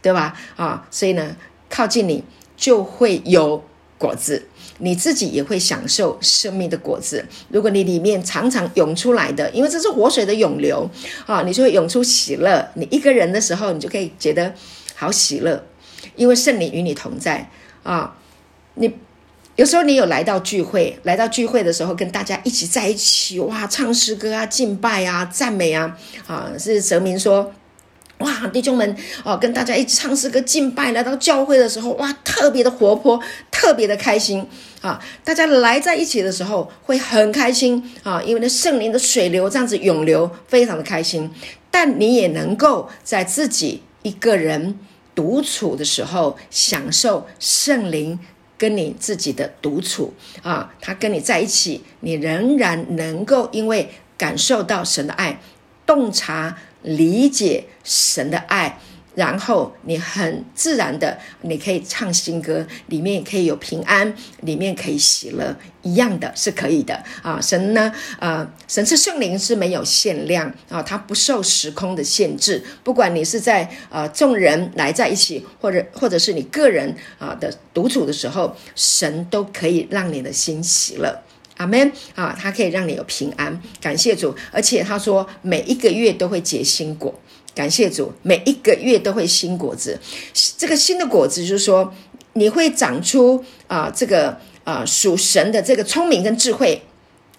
[0.00, 0.36] 对吧？
[0.54, 1.34] 啊，所以呢。
[1.68, 2.22] 靠近你
[2.56, 3.62] 就会有
[3.98, 4.46] 果子，
[4.78, 7.24] 你自己也会享受生命的果子。
[7.48, 10.88] 如果你里面常常涌出来的，因为这是活水的涌流
[11.26, 12.66] 啊，你就会涌出喜乐。
[12.74, 14.54] 你一个人的时候，你就可以觉得
[14.94, 15.64] 好喜乐，
[16.14, 17.50] 因为圣灵与你同在
[17.82, 18.16] 啊。
[18.74, 18.92] 你
[19.56, 27.52] 有时候你有来到聚会，来到聚会的时候，跟大家一起在一起哇，唱诗歌啊，敬拜啊，赞美啊，啊，是神明说。
[28.18, 34.46] 哇，弟兄们哦，跟大家一起唱诗歌敬拜，来到教会的时候，哇，特别的活泼，特别的开心
[34.80, 34.98] 啊！
[35.22, 41.30] 大家来在一起的时候会很开心啊，因为那圣灵的水流这样子涌流，非常的开心。
[41.70, 44.78] 但你也能够在自己一个人
[45.14, 48.18] 独处的时候，享受圣灵
[48.56, 55.38] 跟你自己的独处啊，他跟你在一起，你仍然能够因为感受到神的爱，
[55.84, 56.56] 洞察。
[56.82, 58.78] 理解神的爱，
[59.14, 67.40] 然后你很自然的，你可以唱新歌，里面也可以有平安，里面可以喜乐，一样的是可以的啊。
[67.40, 72.62] 神呢，呃，神是圣灵是没有限量啊，它不受时空的限制。
[72.84, 81.22] 不管你是在呃众人来在一起，或者或者是你个人啊的独处的时候，神都可以让你的心喜乐。
[81.56, 84.34] 阿门啊，它可以让你有平安，感谢主。
[84.52, 87.14] 而且他说，每一个月都会结新果，
[87.54, 89.98] 感谢主，每一个月都会新果子。
[90.56, 91.92] 这个新的果子就是说，
[92.34, 96.82] 你会长出啊，这个啊属神的这个聪明跟智慧。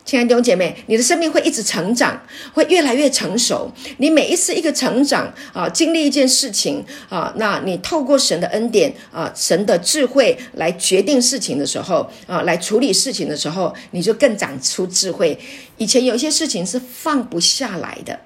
[0.08, 2.17] 亲爱的弟兄姐妹，你的生命会一直成长，
[2.54, 3.70] 会越来越成熟。
[3.98, 15.38] 你每一次一个成长啊，经历一件事情啊，那你透过神的恩典啊，神的智慧来决定事情的时候啊，来处理事情的时候，你就更长出智慧。
[15.76, 18.17] 以前有些事情是放不下来的，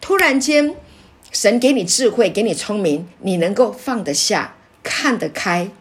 [0.00, 0.76] 突然间
[1.32, 5.72] 神给你智慧，给你聪明，你能够放得下，看得开，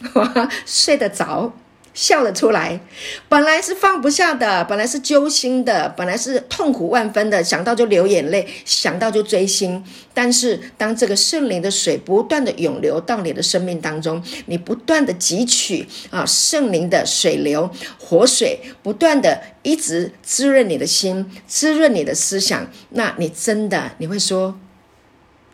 [0.66, 1.54] 睡得着。
[1.94, 2.80] 笑了出来，
[3.28, 9.84] 本来是放不下的，本来是揪心的，本来是痛苦万分的，想到就流眼泪，想到就锥心。
[10.14, 24.58] 但是，当这个圣灵的水不断的涌流到你的生命当中，你不断的汲取啊圣灵的水流、活水，不断的一直滋润你的心，滋润你的思想，那你真的你会说，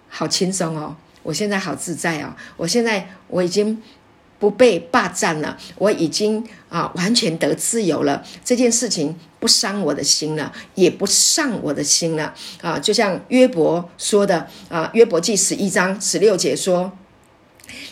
[0.09, 3.83] 好轻松哦，我现在好自在哦，我现在我已经。
[4.39, 8.25] 不被霸占了，我已经啊完全得自由了。
[8.45, 12.79] 这件事情不伤我的心了，也不上我的心了啊！
[12.79, 16.93] 就像约伯说的啊，《约伯记》十一章十六节说：“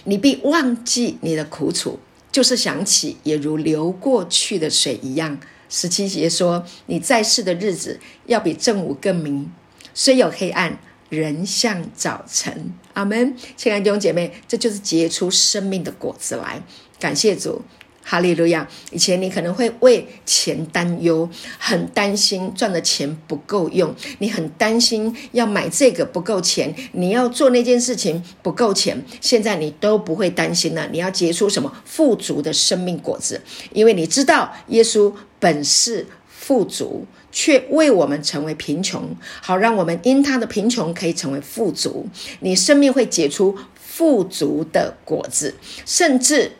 [0.04, 1.98] 你必忘记你的苦楚，
[2.30, 9.50] 就是想起，也如流过去的水一样。”十七节说：“你在世的日子，要比正午更明，
[9.92, 10.78] 虽有黑暗。”
[11.08, 13.36] 人像早晨，阿门。
[13.58, 16.62] 亲爱的弟兄姐妹，这就是结出生命的果子来。
[16.98, 17.60] 感谢主，
[18.02, 18.66] 哈利路亚。
[18.90, 21.28] 以前你可能会为钱担忧，
[21.58, 29.04] 很担心赚的钱不够用，你很担心要买这个不够钱，你要做那件事情不够钱。
[29.20, 33.42] 现在你都不会担心了，你要结出什么富足的生命果子？
[33.74, 37.04] 因为你知道耶稣本是富足。
[37.36, 42.06] 却为我们成为贫穷，好让我们因他的贫穷可以成为富足。
[42.40, 46.52] 你生命会结出富足的果子，甚至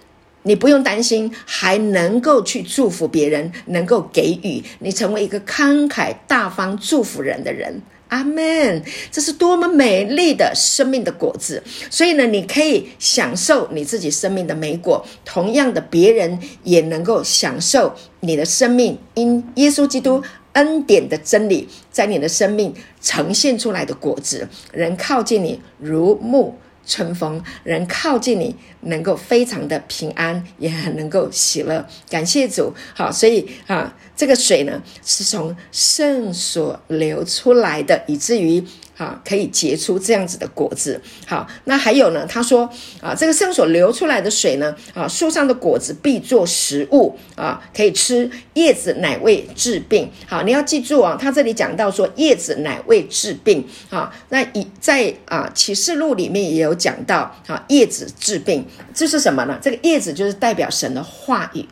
[0.43, 7.81] 你不用担心，还能够去祝福别人，能够给予你成为一个慷慨大方祝福人的人。
[8.09, 8.85] 阿门！
[9.11, 11.61] 这是多么美丽的生命的果子。
[11.91, 20.23] 所以呢，你可以享受你自己生命的美果，同样的，别人也能够享受你的生命，因耶稣基督
[20.57, 26.53] 恩典的真理，在你的生命呈现出来的果子，人靠近你如沐
[26.87, 31.87] 春风，人靠近你能够非常的平安，也很能够喜乐。
[32.09, 33.95] 感谢主，好，所以啊。
[34.17, 38.65] 这个水呢，是从圣所流出来的，以至于
[38.97, 41.01] 啊，可以结出这样子的果子。
[41.27, 42.69] 好，那还有呢，他说
[43.01, 50.11] 啊，这个圣所流出来的水呢，啊，树上的果子必做食物啊，可以吃，叶子乃为治病。
[50.27, 53.67] 好，你要记住啊，他这里讲到说叶子乃为治病。
[53.89, 59.59] 好，那以在啊启示录里面也有讲到，啊，叶子治病，这是什么呢？
[59.61, 61.67] 这个叶子就是代表神的话语。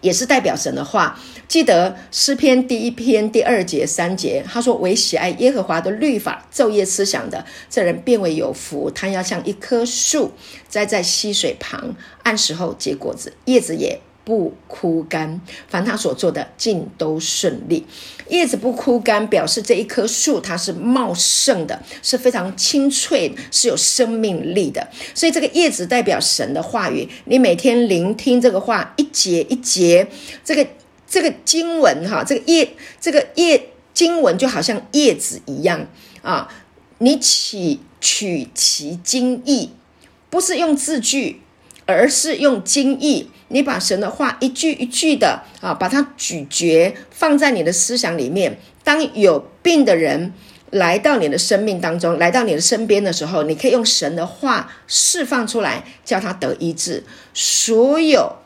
[0.00, 1.18] 也是代表神的话，
[1.48, 8.90] 记得诗篇第一篇第二节三节，他说：“唯喜爱耶和华的律法，昼夜思想的，这人变为有福。
[8.90, 10.32] 他要像一棵树
[10.68, 17.84] 栽在溪水旁，按时候结果子，叶子也。”不枯干，凡他所做的尽都顺利。
[18.28, 24.88] 叶子不枯干，表示这一棵树它是茂盛的，是非常青翠，是有生命力的。
[25.14, 27.08] 所以这个叶子代表神的话语。
[27.24, 30.06] 你每天聆听这个话，一节一节，
[30.44, 30.66] 这个
[31.08, 35.86] 这个经文哈，这个叶这个叶经文就好像叶子一样
[36.22, 36.48] 啊。
[36.98, 39.70] 你取取其经义，
[40.30, 41.40] 不是用字句，
[41.84, 43.28] 而是用经义。
[43.52, 48.58] 你把神的话一句一句的啊，把它咀嚼放在你的思想里面。
[48.82, 50.32] 当有病的人
[50.70, 57.04] 来到你的生命当中，来到你的身边的时候，你可以用神的话释放出来，叫他得医治。
[57.34, 58.36] 所有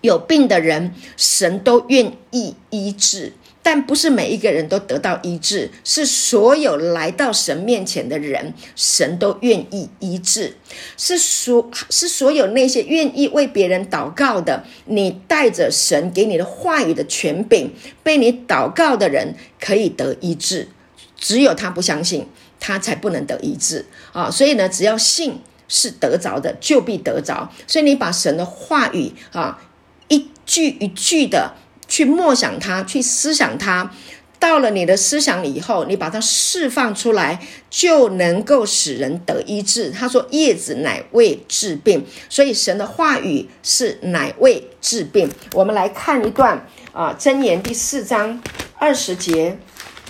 [0.00, 3.32] 有病的人，神都愿意医治。
[3.66, 10.56] 但不是每一个人都得到医治，是所有来到神面前的人，神都愿意医治。
[10.96, 17.72] 是所是所有那些愿意为别人祷告的，你带着神给你的话语的权柄，
[18.04, 20.68] 被你祷告的人可以得医治。
[21.16, 22.28] 只有他不相信，
[22.60, 24.30] 他才不能得医治啊！
[24.30, 27.50] 所以呢，只要信是得着的，就必得着。
[27.66, 29.60] 所以你把神的话语啊，
[30.06, 31.54] 一句一句的。
[31.88, 33.90] 去默想它，去思想它，
[34.38, 39.90] 到了你的思想里以后，你把它释放出来，就能够使人得医治。
[39.90, 45.30] 他说：“叶子乃为治病。”所以神的话语是乃为治病。
[45.54, 48.42] 我们来看一段啊，《箴言》第四章
[48.78, 49.56] 二十节，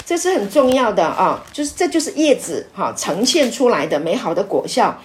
[0.04, 5.00] 这是很重要的啊，就是这就是叶子哈、呈现出来的美好的果效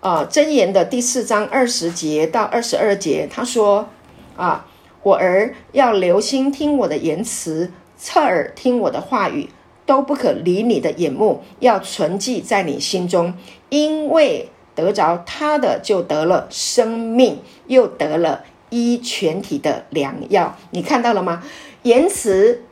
[0.00, 3.90] 啊，《箴言》的第四章二十节到二十二节，他说
[4.34, 4.66] 啊。
[5.02, 9.48] 我儿要留心听我的言辞，侧耳听我的话语，
[9.84, 13.34] 都不可离你的眼目，要存记在你心中，
[13.68, 20.56] 因为得着他的就得了生命，又得了医全体的良药。
[20.70, 21.42] 你看到了吗？
[21.82, 22.62] 言辞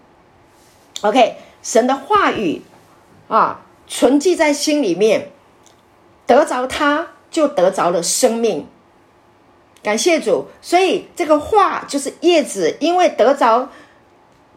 [1.00, 2.62] ，OK，神的话语
[3.26, 5.30] 啊，存记在心里面，
[6.26, 8.66] 得着他就得着了生命。
[9.82, 13.70] 感谢主，所以这个话就是叶子，因为得着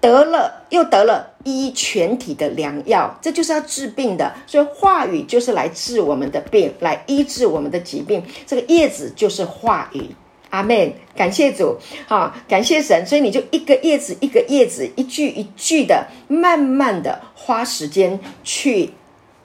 [0.02, 4.34] 得了，又得了医全体的良药，这就是要治病的。
[4.46, 8.22] 所以话语就是来治我们的病，来医治我们的疾病。
[8.46, 10.10] 这个叶子就是话语，
[10.50, 10.94] 阿门。
[11.16, 13.06] 感谢主，好，感谢神。
[13.06, 18.92] 所以你就一个叶子一个叶子，一句一句的，慢慢的花时间去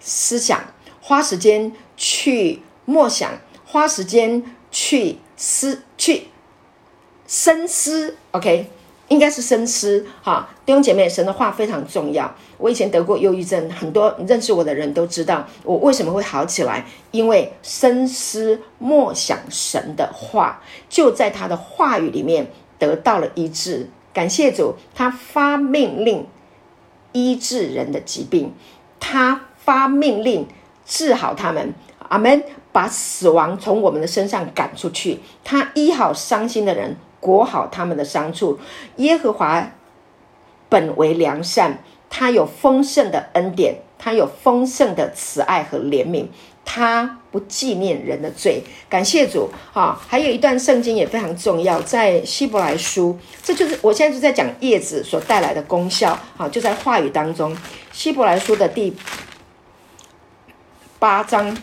[0.00, 0.60] 思想，
[1.00, 3.30] 花时间去默想，
[3.64, 5.18] 花时间去。
[5.38, 6.24] 思去
[7.26, 8.66] 深思，OK，
[9.06, 10.50] 应该是深思哈。
[10.66, 12.34] 弟兄姐妹，神的话非常重要。
[12.58, 20.60] 我以前得过忧郁症，很多认识我的人都知道我为什么会好起来，因为深思默想神的话，
[20.90, 23.88] 就在他的话语里面得到了医治。
[24.12, 26.26] 感谢主，他发命令
[27.12, 28.52] 医治人的疾病，
[28.98, 30.48] 他发命令
[30.84, 31.72] 治好他们。
[32.08, 32.42] 阿门。
[32.70, 38.60] 把死亡从我们的身上赶出去，他医好伤心的人，裹好他们的伤处。
[38.96, 39.72] 耶和华
[40.68, 46.26] 本为良善，他有丰盛的恩典，他有丰盛的慈爱和怜悯，
[46.64, 48.62] 他不纪念人的罪。
[48.88, 50.00] 感谢主啊！
[50.06, 57.56] 还有一段圣经也非常重要，在希伯来书，这就是我现在就在讲叶子所带来的功效啊，就在话语当中，
[57.90, 58.94] 希伯来书的第
[61.00, 61.56] 八章。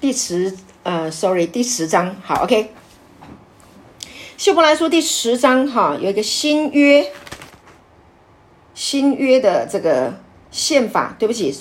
[0.00, 2.72] 第十，呃，sorry，第十章，好，OK。
[4.38, 7.12] 希伯来书第十章，哈，有一个新约
[8.72, 10.14] 新约的这个
[10.50, 11.54] 宪法，对不起，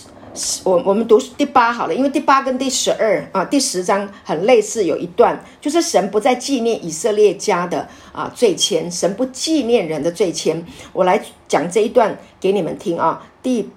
[0.64, 10.64] 我我们读第八好了，因为第八跟第十二啊，第十章很类似，有一段就是神不再纪念以色列家的啊罪愆，神不纪念人的罪愆。
[10.94, 13.70] 我来讲这一段给你们听啊，第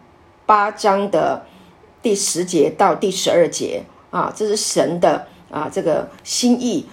[0.47, 1.45] 八章的
[2.01, 3.83] 第十节到第十二节
[4.13, 6.87] 啊，这是神的啊这个心意。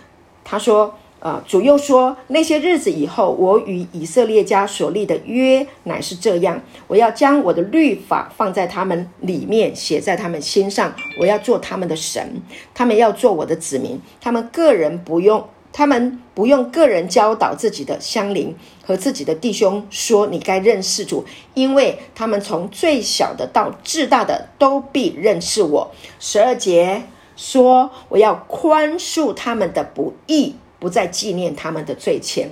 [0.44, 0.96] 他说。
[1.20, 10.96] 啊，主又说：那些日子以后，我与以色列家所立的约乃是这样：我要将我的律法放在他们里面，写在他们心上。
[11.20, 12.42] 我要做他们的神，
[12.74, 14.00] 他们要做我的子民。
[14.22, 18.56] 他们个人不用，他们不用个人教导自己的乡邻
[18.86, 25.92] 和自己的弟兄说：你该认识主，因为他们从最小的到至大的都必认识我。
[26.20, 27.04] 十二节
[27.36, 30.56] 说：我要宽恕他们的不义。
[30.82, 32.48] 不再纪念他们的罪愆，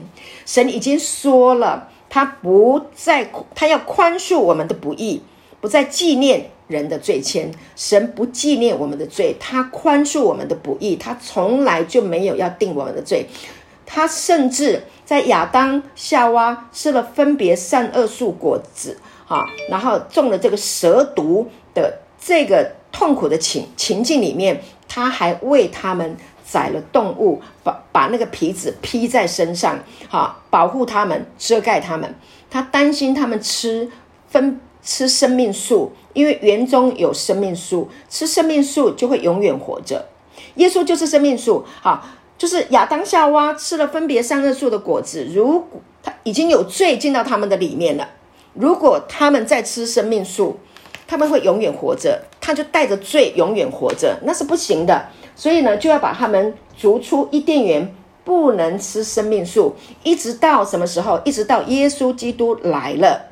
[0.45, 5.21] 神已经说了，他不再，他要宽恕我们的不义，
[5.61, 7.51] 不再纪念人的罪愆。
[7.75, 13.25] 神不纪念我们的罪，他宽恕我们的不义，他从来就没有要定我们的罪。
[13.85, 18.97] 他甚至在亚当夏娃吃了分别善恶树果子，
[19.27, 26.17] 啊，然后中了这个蛇毒的这个痛苦的情情境里面，他还为他们。
[26.49, 32.15] 宰了动物，把把那个皮子披在身上，好保护他们，遮盖他们。
[32.49, 33.91] 他担心他们吃
[34.29, 40.07] 分吃生命树，因为园中有生命树，吃生命树就会永远活着。
[40.55, 42.03] 耶稣就是生命树，好，
[42.39, 48.09] 就是亚当夏娃吃了分别善恶树的果子，如果他已经有罪进到他们的里面了，
[48.55, 50.57] 如果他们再吃生命树，
[51.05, 55.09] 他们会永远活着，他就带着罪永远活着，那是不行的。
[55.35, 57.93] 所以呢，就要把他们逐出伊甸园，
[58.23, 61.21] 不能吃生命树，一直到什么时候？
[61.23, 63.27] 一直到耶稣基督来了，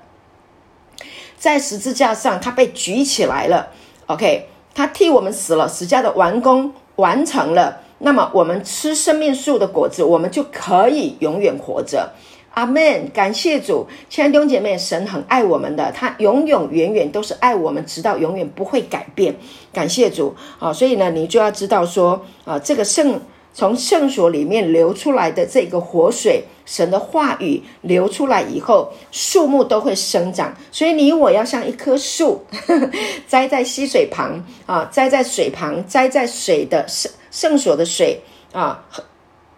[1.37, 3.67] 在十字架上，他被举起来了。
[4.07, 7.81] OK，他替我们死了，十字架的完工完成了。
[7.99, 12.11] 那么，我们吃生命树的果子，我们就可以永远活着。
[12.53, 19.35] 阿门，感谢主，亲爱的弟兄姐妹，神很爱我们的，他永永远远都是爱我们，直到永远不会改变。
[19.73, 20.71] 感谢主啊！
[20.71, 23.19] 所以呢，你就要知道说啊，这个圣
[23.55, 30.53] 从圣所里面流出来的这个活水，神的话语流出来以后，树木都会生长。
[30.73, 32.43] 所以你我要像一棵树，
[33.25, 38.19] 栽在溪水旁啊，栽在水旁，栽在水的圣圣所的水
[38.51, 38.83] 啊。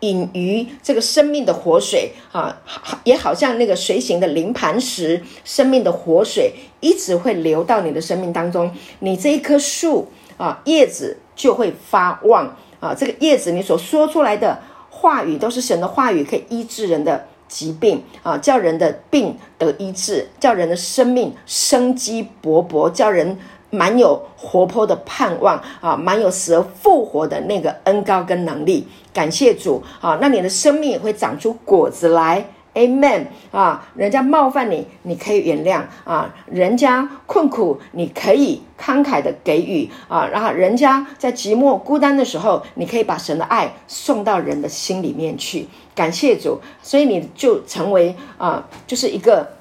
[0.01, 2.55] 饮于这个生命的活水啊，
[3.03, 8.71] 也好像那个随行的灵磐石，生命的活水一直会流到你的生命当中。
[8.99, 12.93] 你这一棵树啊，叶子就会发旺啊。
[12.93, 14.59] 这个叶子，你所说出来的
[14.89, 23.38] 话语都是神的话语，可以医治人的疾病啊，叫人的病得医治，叫人的生命生机勃勃，叫人。
[23.69, 30.17] 蛮有活泼的盼望啊，蛮有死而复活的那个恩高跟能力，感谢主啊！
[30.21, 32.45] 那你的生命也会长出果子来
[32.78, 33.88] ，Amen 啊！
[33.95, 46.61] 人家冒犯你，你可以原谅啊；人家困苦，你可以慷慨的给予啊；然后人家在寂寞孤单的时候，你可以把神的爱送到人的心里面去，感谢主！
[46.84, 49.56] 所以你就成为啊，就是一个。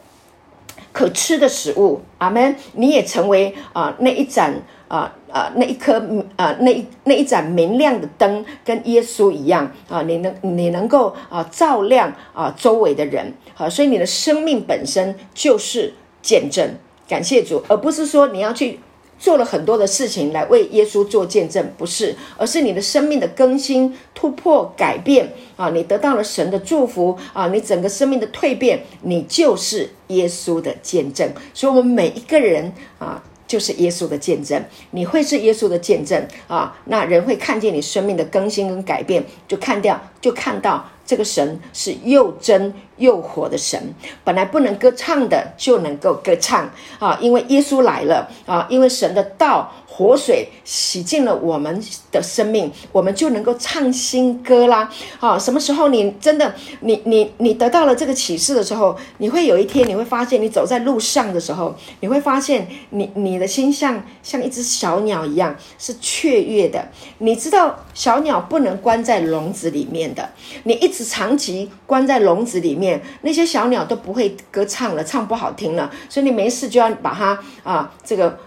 [0.96, 2.56] 可吃的食物，阿门！
[2.72, 4.54] 你也成为啊、那一盏
[4.88, 6.02] 啊啊、那一颗
[6.36, 15.92] 啊、那一那一盏明亮的灯，跟耶稣一样啊、你能你能够啊、照亮啊、周围的人，啊、所以你的生命本身就是
[16.22, 16.66] 见证，
[17.06, 18.80] 感谢主，而不是说你要去。
[19.18, 25.70] 做了很多的事情来为耶稣做见证，不是，而是你的生命的更新、突破、改变啊！
[25.70, 27.48] 你得到了神的祝福啊！
[27.48, 31.28] 你整个生命的蜕变，你就是耶稣的见证。
[31.54, 34.62] 所以，我们每一个人啊，就是耶稣的见证。
[34.90, 36.76] 你会是耶稣的见证啊！
[36.84, 40.84] 那人会看见你生命的更新跟改变，就看掉，就看到。
[41.06, 43.94] 这个神是又真又活的神，
[44.24, 47.16] 本来不能歌唱的就能够歌唱啊！
[47.20, 48.66] 因为耶稣来了啊！
[48.68, 49.72] 因为神的道。
[49.96, 51.82] 活水洗净了我们
[52.12, 54.92] 的生命，我们就能够唱新歌啦！
[55.18, 66.86] 啊，什么时候你真的你你你得到了这个启示的时候，你会有一天你会发现，你走在路上的时候，你会发现你你的心像像一只小鸟一样是雀跃的。
[67.16, 70.28] 你知道小鸟不能关在笼子里面的，
[70.64, 78.38] 你一直长期关在笼子里面，那些小鸟都不会歌唱了，唱不好听了，所以你没事就要把它啊这个。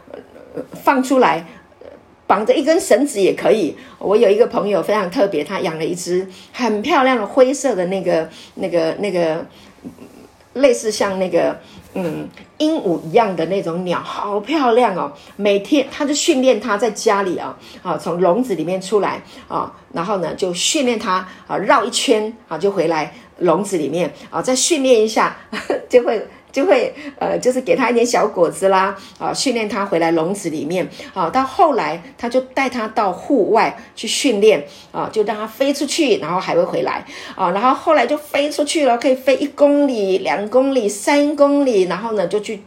[0.73, 1.45] 放出来，
[2.27, 3.75] 绑着一根绳子也可以。
[3.97, 9.45] 我有一个朋友非常特别，他养了一只很漂亮的灰色的那个、那个、那个
[10.53, 11.57] 类似像那个
[11.93, 12.27] 嗯
[12.57, 15.11] 鹦鹉一样的那种鸟，好漂亮哦！
[15.35, 25.37] 每天他就训练它在家里啊，啊，从笼子里面出来啊，然后呢就训练它啊绕一圈啊就回来笼子里面啊，再训练一下
[25.89, 26.27] 就会。
[26.51, 42.61] 就会呃，就是给他一点小果子啦，啊，训练他回来笼子里面，啊，到后来他就带他到户外去训练，啊，就让他飞出去，然后还会回来，啊，然后后来就飞出去了，可以飞一公里、两公里、三公里，然后呢就去，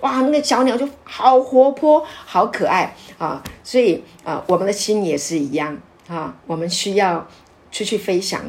[0.00, 7.26] 哇，那个小鸟就好活泼、好可爱啊，所以啊，我们的心也是一样啊，我们需要
[7.72, 8.40] 出去飞翔，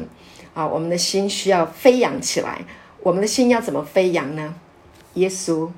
[0.54, 2.64] 啊，我们的心需要飞扬起来。
[3.02, 4.54] 我们的心要怎么飞扬呢？
[5.14, 5.68] 耶稣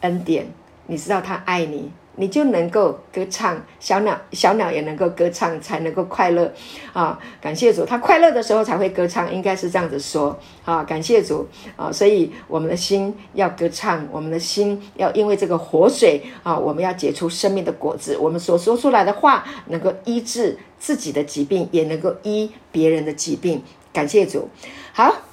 [0.00, 0.46] 恩典，
[0.86, 3.60] 你知道他爱你，你就能够歌唱。
[3.80, 6.52] 小鸟，小鸟也能够歌唱，才能够快乐
[6.92, 7.18] 啊！
[7.40, 10.84] 感谢主，他快乐的时候才会歌唱，应该是这样子说啊！
[10.84, 11.90] 感谢主啊！
[11.90, 18.16] 所以我们的心要歌唱，我们的心要因为这个活水啊，我们要结出生命的果子。
[18.18, 23.62] 我们所说出来的话，能够医治自己的疾病，也能够医别人的疾病。
[23.92, 24.48] 感谢主，
[24.92, 25.25] 好。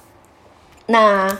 [0.86, 1.38] 那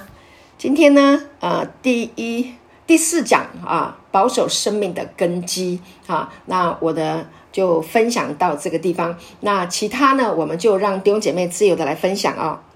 [0.57, 1.20] 今天呢？
[1.40, 2.55] 呃，第一
[2.86, 6.32] 第四讲啊，保守生命的根基啊。
[6.47, 9.16] 那我的就分享到这个地方。
[9.40, 12.73] 那其他呢，我们就让弟兄姐妹自由的来分享啊、哦。